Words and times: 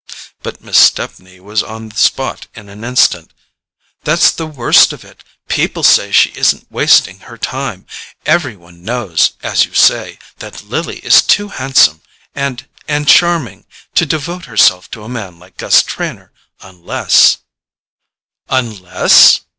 But 0.41 0.61
Miss 0.63 0.79
Stepney 0.79 1.39
was 1.39 1.61
on 1.61 1.89
the 1.89 1.95
spot 1.95 2.47
in 2.55 2.69
an 2.69 2.83
instant. 2.83 3.35
"That's 4.03 4.31
the 4.31 4.47
worst 4.47 4.93
of 4.93 5.05
it—people 5.05 5.83
say 5.83 6.11
she 6.11 6.31
isn't 6.31 6.65
wasting 6.71 7.19
her 7.19 7.37
time! 7.37 7.85
Every 8.25 8.55
one 8.55 8.81
knows, 8.83 9.33
as 9.43 9.65
you 9.65 9.75
say, 9.75 10.17
that 10.39 10.63
Lily 10.63 11.01
is 11.05 11.21
too 11.21 11.49
handsome 11.49 12.01
and—and 12.33 13.07
charming—to 13.09 14.05
devote 14.07 14.45
herself 14.45 14.89
to 14.89 15.03
a 15.03 15.07
man 15.07 15.37
like 15.37 15.57
Gus 15.57 15.83
Trenor 15.83 16.31
unless—" 16.61 17.37
"Unless?" 18.49 19.41